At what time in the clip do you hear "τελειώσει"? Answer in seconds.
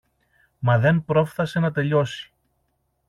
1.71-2.31